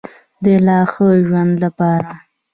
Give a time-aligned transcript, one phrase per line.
[0.43, 2.11] د لا ښه ژوند لپاره.